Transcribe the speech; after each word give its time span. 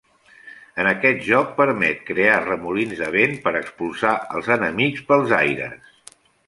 En 0.83 0.87
aquest 0.91 1.21
joc 1.27 1.51
permet 1.59 2.01
crear 2.09 2.39
remolins 2.47 3.05
de 3.05 3.13
vent 3.19 3.39
per 3.45 3.55
expulsar 3.63 4.19
els 4.39 4.53
enemics 4.61 5.09
pels 5.13 5.41
aires. 5.45 5.97